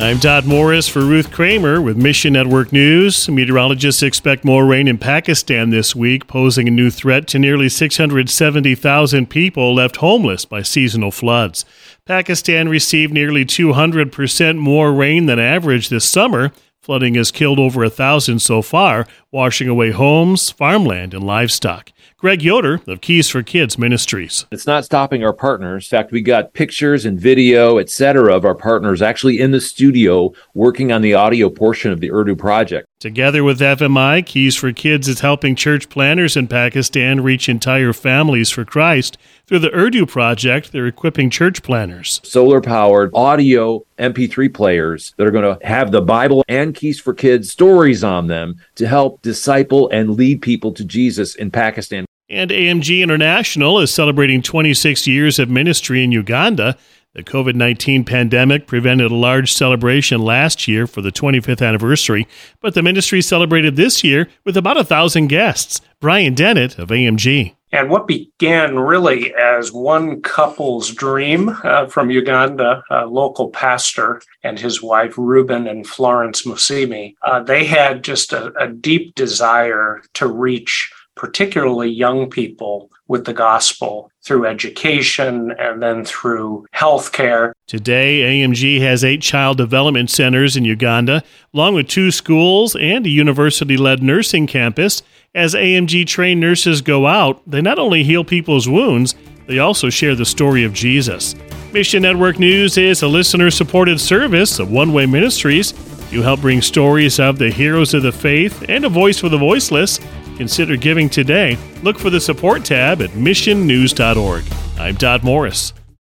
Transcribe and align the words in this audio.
I'm 0.00 0.18
Todd 0.18 0.44
Morris 0.44 0.88
for 0.88 1.00
Ruth 1.00 1.30
Kramer 1.30 1.80
with 1.80 1.96
Mission 1.96 2.32
Network 2.32 2.72
News. 2.72 3.28
Meteorologists 3.28 4.02
expect 4.02 4.44
more 4.44 4.66
rain 4.66 4.88
in 4.88 4.98
Pakistan 4.98 5.70
this 5.70 5.94
week, 5.94 6.26
posing 6.26 6.66
a 6.66 6.72
new 6.72 6.90
threat 6.90 7.28
to 7.28 7.38
nearly 7.38 7.68
670,000 7.68 9.30
people 9.30 9.74
left 9.74 9.96
homeless 9.96 10.44
by 10.44 10.62
seasonal 10.62 11.12
floods. 11.12 11.64
Pakistan 12.04 12.68
received 12.68 13.12
nearly 13.12 13.44
200% 13.44 14.58
more 14.58 14.92
rain 14.92 15.26
than 15.26 15.38
average 15.38 15.88
this 15.88 16.04
summer. 16.04 16.52
Flooding 16.82 17.14
has 17.14 17.30
killed 17.30 17.58
over 17.58 17.82
a 17.82 17.88
thousand 17.88 18.40
so 18.40 18.60
far, 18.60 19.06
washing 19.34 19.68
away 19.68 19.90
homes, 19.90 20.48
farmland, 20.48 21.12
and 21.12 21.24
livestock. 21.24 21.90
Greg 22.18 22.40
Yoder 22.40 22.80
of 22.86 23.00
Keys 23.00 23.28
for 23.28 23.42
Kids 23.42 23.76
Ministries. 23.76 24.46
It's 24.52 24.66
not 24.66 24.84
stopping 24.84 25.24
our 25.24 25.32
partners. 25.32 25.86
In 25.92 25.98
fact, 25.98 26.12
we 26.12 26.22
got 26.22 26.54
pictures 26.54 27.04
and 27.04 27.20
video, 27.20 27.78
etc., 27.78 28.34
of 28.34 28.44
our 28.44 28.54
partners 28.54 29.02
actually 29.02 29.40
in 29.40 29.50
the 29.50 29.60
studio 29.60 30.32
working 30.54 30.92
on 30.92 31.02
the 31.02 31.14
audio 31.14 31.50
portion 31.50 31.90
of 31.90 32.00
the 32.00 32.12
Urdu 32.12 32.36
project. 32.36 32.86
Together 33.00 33.44
with 33.44 33.60
FMI, 33.60 34.24
Keys 34.24 34.56
for 34.56 34.72
Kids 34.72 35.08
is 35.08 35.20
helping 35.20 35.54
church 35.54 35.90
planners 35.90 36.38
in 36.38 36.48
Pakistan 36.48 37.20
reach 37.20 37.50
entire 37.50 37.92
families 37.92 38.48
for 38.48 38.64
Christ. 38.64 39.18
Through 39.46 39.58
the 39.58 39.76
Urdu 39.76 40.06
project, 40.06 40.72
they're 40.72 40.86
equipping 40.86 41.28
church 41.28 41.62
planners. 41.62 42.22
Solar 42.24 42.62
powered 42.62 43.10
audio 43.12 43.84
MP3 43.98 44.54
players 44.54 45.12
that 45.18 45.26
are 45.26 45.30
going 45.30 45.58
to 45.58 45.66
have 45.66 45.90
the 45.90 46.00
Bible 46.00 46.42
and 46.48 46.74
Keys 46.74 46.98
for 46.98 47.12
Kids 47.12 47.50
stories 47.50 48.02
on 48.02 48.26
them 48.26 48.56
to 48.76 48.88
help 48.88 49.20
disciple 49.24 49.88
and 49.88 50.10
lead 50.10 50.40
people 50.40 50.72
to 50.74 50.84
Jesus 50.84 51.34
in 51.34 51.50
Pakistan. 51.50 52.04
And 52.28 52.50
AMG 52.50 53.02
International 53.02 53.80
is 53.80 53.92
celebrating 53.92 54.40
26 54.40 55.06
years 55.06 55.38
of 55.40 55.50
ministry 55.50 56.04
in 56.04 56.12
Uganda. 56.12 56.76
The 57.14 57.22
COVID 57.22 57.54
19 57.54 58.04
pandemic 58.04 58.66
prevented 58.66 59.10
a 59.10 59.14
large 59.14 59.52
celebration 59.52 60.20
last 60.20 60.66
year 60.66 60.86
for 60.86 61.00
the 61.00 61.12
25th 61.12 61.66
anniversary, 61.66 62.26
but 62.60 62.74
the 62.74 62.82
ministry 62.82 63.22
celebrated 63.22 63.76
this 63.76 64.02
year 64.02 64.28
with 64.44 64.56
about 64.56 64.76
a 64.76 64.84
thousand 64.84 65.28
guests. 65.28 65.80
Brian 66.00 66.34
Dennett 66.34 66.78
of 66.78 66.88
AMG. 66.88 67.54
And 67.74 67.90
what 67.90 68.06
began 68.06 68.78
really 68.78 69.34
as 69.34 69.72
one 69.72 70.22
couple's 70.22 70.92
dream 70.92 71.48
uh, 71.64 71.88
from 71.88 72.08
Uganda, 72.08 72.84
a 72.88 73.06
local 73.06 73.48
pastor 73.50 74.22
and 74.44 74.60
his 74.60 74.80
wife, 74.80 75.18
Reuben 75.18 75.66
and 75.66 75.84
Florence 75.84 76.44
Musimi, 76.44 77.16
uh, 77.22 77.42
they 77.42 77.64
had 77.64 78.04
just 78.04 78.32
a, 78.32 78.52
a 78.56 78.68
deep 78.68 79.16
desire 79.16 80.02
to 80.14 80.28
reach 80.28 80.92
particularly 81.14 81.90
young 81.90 82.28
people 82.28 82.90
with 83.06 83.24
the 83.24 83.32
gospel 83.32 84.10
through 84.22 84.46
education 84.46 85.52
and 85.58 85.82
then 85.82 86.04
through 86.04 86.66
healthcare. 86.74 87.52
Today, 87.66 88.20
AMG 88.22 88.80
has 88.80 89.04
eight 89.04 89.20
child 89.22 89.58
development 89.58 90.10
centers 90.10 90.56
in 90.56 90.64
Uganda, 90.64 91.22
along 91.52 91.74
with 91.74 91.88
two 91.88 92.10
schools 92.10 92.74
and 92.76 93.06
a 93.06 93.10
university 93.10 93.76
led 93.76 94.02
nursing 94.02 94.46
campus. 94.46 95.02
As 95.34 95.54
AMG 95.54 96.06
trained 96.06 96.40
nurses 96.40 96.80
go 96.80 97.06
out, 97.06 97.42
they 97.46 97.60
not 97.60 97.78
only 97.78 98.04
heal 98.04 98.24
people's 98.24 98.68
wounds, 98.68 99.14
they 99.46 99.58
also 99.58 99.90
share 99.90 100.14
the 100.14 100.24
story 100.24 100.64
of 100.64 100.72
Jesus. 100.72 101.34
Mission 101.72 102.02
Network 102.02 102.38
News 102.38 102.78
is 102.78 103.02
a 103.02 103.08
listener 103.08 103.50
supported 103.50 104.00
service 104.00 104.58
of 104.58 104.70
One 104.70 104.92
Way 104.92 105.06
Ministries. 105.06 105.74
You 106.10 106.22
help 106.22 106.40
bring 106.40 106.62
stories 106.62 107.18
of 107.18 107.38
the 107.38 107.50
heroes 107.50 107.92
of 107.92 108.04
the 108.04 108.12
faith 108.12 108.64
and 108.68 108.84
a 108.84 108.88
voice 108.88 109.18
for 109.18 109.28
the 109.28 109.36
voiceless. 109.36 109.98
Consider 110.36 110.76
giving 110.76 111.08
today. 111.08 111.56
Look 111.82 111.98
for 111.98 112.10
the 112.10 112.20
support 112.20 112.64
tab 112.64 113.02
at 113.02 113.10
missionnews.org. 113.10 114.44
I'm 114.78 114.96
Todd 114.96 115.22
Morris. 115.22 115.72